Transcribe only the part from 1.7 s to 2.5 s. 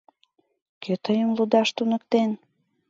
туныктен?